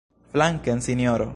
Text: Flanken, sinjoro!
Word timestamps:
Flanken, 0.33 0.81
sinjoro! 0.87 1.29